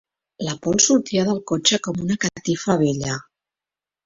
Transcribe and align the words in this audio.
La 0.45 0.53
pols 0.67 0.87
sortia 0.91 1.25
del 1.27 1.41
cotxe 1.51 1.79
com 1.89 2.01
una 2.07 2.19
catifa 2.25 2.79
vella 2.81 3.21